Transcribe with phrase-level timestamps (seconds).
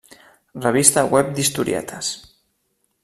[0.63, 2.11] Revista web d'Historietes.